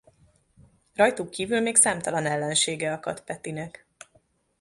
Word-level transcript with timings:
Rajtuk 0.93 1.29
kívül 1.29 1.59
még 1.59 1.75
számtalan 1.75 2.25
ellensége 2.25 2.91
akad 2.93 3.21
Petinek. 3.21 3.85